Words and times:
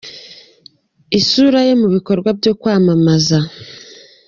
isura 1.19 1.59
ye 1.67 1.73
mu 1.81 1.87
bikorwa 1.95 2.29
byo 2.39 2.53
kwamamaza. 2.59 3.37